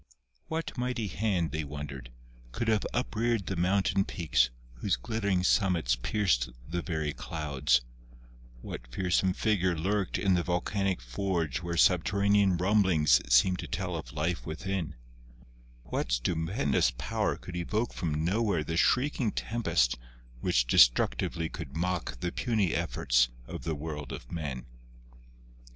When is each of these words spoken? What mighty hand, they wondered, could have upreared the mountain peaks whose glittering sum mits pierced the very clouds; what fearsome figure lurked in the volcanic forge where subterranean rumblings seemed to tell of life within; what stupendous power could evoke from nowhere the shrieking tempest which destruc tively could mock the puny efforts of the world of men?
What 0.47 0.75
mighty 0.79 1.05
hand, 1.09 1.51
they 1.51 1.63
wondered, 1.63 2.11
could 2.53 2.67
have 2.69 2.87
upreared 2.91 3.45
the 3.45 3.55
mountain 3.55 4.03
peaks 4.03 4.49
whose 4.77 4.95
glittering 4.95 5.43
sum 5.43 5.73
mits 5.73 5.95
pierced 5.95 6.49
the 6.67 6.81
very 6.81 7.13
clouds; 7.13 7.81
what 8.61 8.91
fearsome 8.91 9.33
figure 9.33 9.77
lurked 9.77 10.17
in 10.17 10.33
the 10.33 10.41
volcanic 10.41 11.01
forge 11.03 11.61
where 11.61 11.77
subterranean 11.77 12.57
rumblings 12.57 13.21
seemed 13.31 13.59
to 13.59 13.67
tell 13.67 13.95
of 13.95 14.11
life 14.11 14.43
within; 14.43 14.95
what 15.83 16.11
stupendous 16.11 16.91
power 16.97 17.37
could 17.37 17.55
evoke 17.55 17.93
from 17.93 18.25
nowhere 18.25 18.63
the 18.63 18.77
shrieking 18.77 19.31
tempest 19.31 19.99
which 20.39 20.65
destruc 20.65 21.13
tively 21.17 21.51
could 21.51 21.77
mock 21.77 22.19
the 22.21 22.31
puny 22.31 22.73
efforts 22.73 23.29
of 23.45 23.65
the 23.65 23.75
world 23.75 24.11
of 24.11 24.31
men? 24.31 24.65